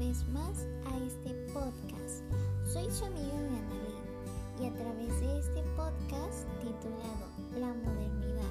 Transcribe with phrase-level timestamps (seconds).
[0.00, 2.24] vez más a este podcast.
[2.64, 3.68] Soy su amiga Diana
[4.58, 7.28] y a través de este podcast titulado
[7.58, 8.50] La modernidad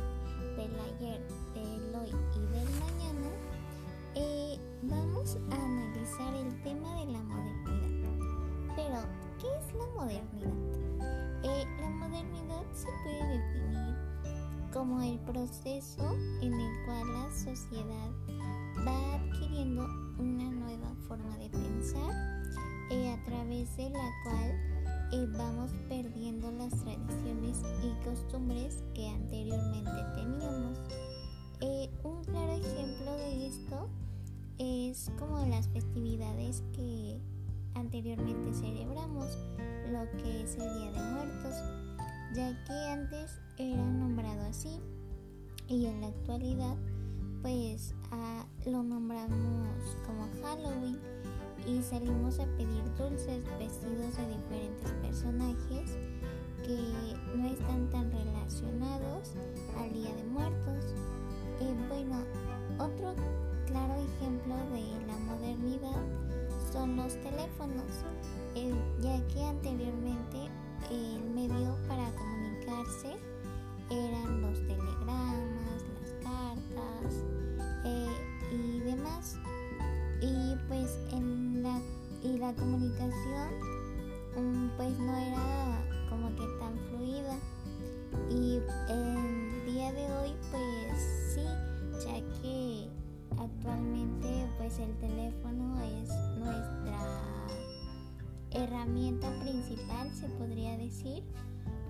[0.56, 1.20] del ayer,
[1.56, 3.32] del hoy y del mañana,
[4.14, 8.76] eh, vamos a analizar el tema de la modernidad.
[8.76, 9.00] Pero,
[9.40, 10.54] ¿qué es la modernidad?
[11.46, 13.96] Eh, la modernidad se puede definir
[14.72, 18.12] como el proceso en el cual la sociedad
[18.86, 19.86] va adquiriendo
[20.18, 22.12] una nueva forma de pensar
[22.92, 24.52] eh, a través de la cual
[25.12, 30.80] eh, vamos perdiendo las tradiciones y costumbres que anteriormente teníamos.
[32.04, 33.90] un claro ejemplo de esto
[34.58, 37.20] es como las festividades que
[37.76, 39.38] anteriormente celebramos,
[39.92, 41.56] lo que es el Día de Muertos,
[42.36, 44.80] ya que antes era nombrado así
[45.68, 46.78] y en la actualidad
[47.42, 47.96] pues
[48.66, 49.68] lo nombramos
[50.06, 51.00] como Halloween
[51.66, 55.98] y salimos a pedir dulces vestidos de diferentes personajes
[56.64, 59.34] que no están tan relacionados
[59.78, 60.94] al Día de Muertos.
[61.62, 62.24] Eh, bueno,
[62.78, 63.16] otro
[63.68, 66.02] claro ejemplo de la modernidad
[66.72, 68.04] son los teléfonos,
[68.56, 70.50] eh, ya que anteriormente
[80.22, 81.80] Y pues en la,
[82.24, 83.50] y la comunicación
[84.36, 87.38] mm, pues no era como que tan fluida.
[88.30, 91.46] Y el día de hoy pues sí,
[92.06, 92.90] ya que
[93.38, 97.20] actualmente pues el teléfono es nuestra
[98.52, 101.24] herramienta principal se podría decir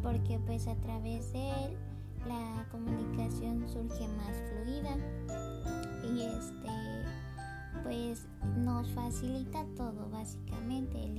[0.04, 1.78] porque pues a través de él
[2.28, 3.99] la comunicación surge
[9.10, 11.18] facilita todo básicamente el,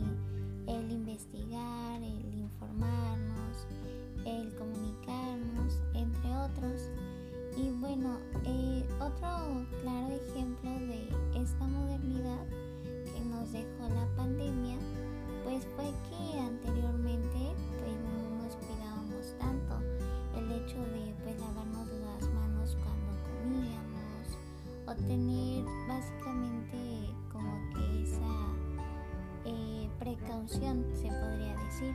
[30.21, 31.95] precaución se podría decir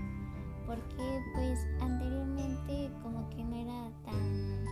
[0.65, 4.65] porque pues anteriormente como que no era tan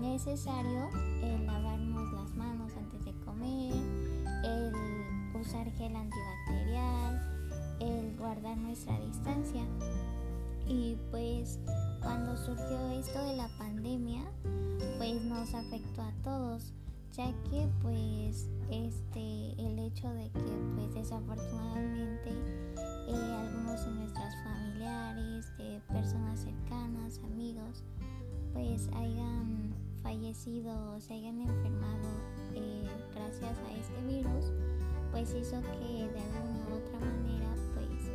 [0.00, 0.90] necesario
[1.22, 3.72] el lavarnos las manos antes de comer,
[4.44, 4.72] el
[5.40, 9.62] usar gel antibacterial, el guardar nuestra distancia.
[10.66, 11.58] Y pues
[12.02, 14.22] cuando surgió esto de la pandemia,
[14.98, 16.74] pues nos afectó a todos,
[17.18, 22.30] ya que pues este el hecho de que pues desafortunadamente
[23.08, 27.82] eh, algunos de nuestros familiares, de personas cercanas, amigos,
[28.52, 32.08] pues hayan fallecido o se hayan enfermado
[32.54, 34.52] eh, gracias a este virus,
[35.10, 38.12] pues hizo que de alguna u otra manera pues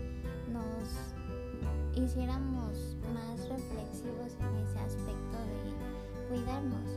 [0.48, 6.93] nos hiciéramos más reflexivos en ese aspecto de cuidarnos.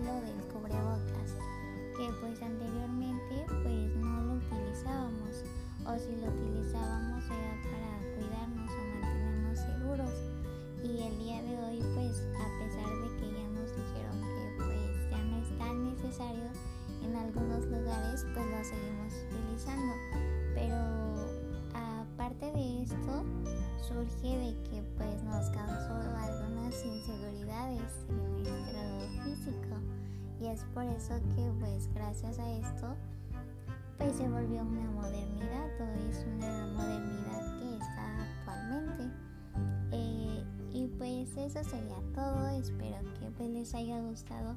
[0.00, 1.38] Lo del cubrebocas,
[1.96, 5.44] que pues anteriormente pues no lo utilizábamos
[5.86, 10.14] o si lo utilizábamos era para cuidarnos o mantenernos seguros.
[10.82, 15.10] Y el día de hoy, pues a pesar de que ya nos dijeron que pues
[15.10, 16.48] ya no es tan necesario
[17.04, 19.94] en algunos lugares, pues lo seguimos utilizando.
[20.54, 20.76] Pero
[21.74, 23.24] aparte de esto,
[23.86, 27.92] surge de que pues nos causó algunas inseguridades
[30.40, 32.96] y es por eso que pues gracias a esto
[33.98, 35.68] pues se volvió una modernidad.
[35.80, 39.04] O es una modernidad que está actualmente.
[39.92, 42.48] Eh, y pues eso sería todo.
[42.48, 44.56] Espero que pues les haya gustado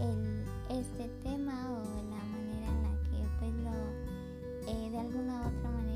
[0.00, 5.58] el, este tema o la manera en la que pues lo eh, de alguna u
[5.58, 5.91] otra manera